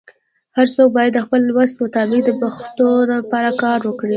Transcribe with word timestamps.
هرڅوک 0.55 0.89
باید 0.97 1.11
د 1.15 1.19
خپل 1.25 1.41
وس 1.57 1.71
مطابق 1.83 2.19
د 2.25 2.31
پښتو 2.41 2.89
لپاره 3.13 3.49
کار 3.63 3.79
وکړي. 3.83 4.09